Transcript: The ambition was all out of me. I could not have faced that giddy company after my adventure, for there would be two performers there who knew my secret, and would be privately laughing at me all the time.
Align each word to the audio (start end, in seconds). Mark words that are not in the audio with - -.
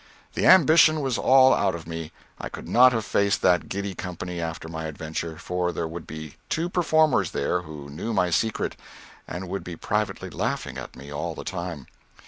The 0.33 0.47
ambition 0.47 0.99
was 1.01 1.19
all 1.19 1.53
out 1.53 1.75
of 1.75 1.85
me. 1.85 2.11
I 2.39 2.49
could 2.49 2.67
not 2.67 2.91
have 2.91 3.05
faced 3.05 3.43
that 3.43 3.69
giddy 3.69 3.93
company 3.93 4.41
after 4.41 4.67
my 4.67 4.85
adventure, 4.85 5.37
for 5.37 5.71
there 5.71 5.87
would 5.87 6.07
be 6.07 6.37
two 6.49 6.69
performers 6.69 7.29
there 7.29 7.61
who 7.61 7.87
knew 7.87 8.11
my 8.11 8.31
secret, 8.31 8.75
and 9.27 9.47
would 9.47 9.63
be 9.63 9.75
privately 9.75 10.31
laughing 10.31 10.79
at 10.79 10.95
me 10.95 11.13
all 11.13 11.35
the 11.35 11.43
time. 11.43 11.85